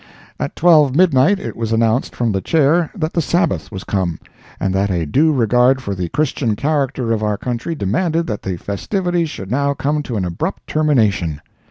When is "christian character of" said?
6.09-7.21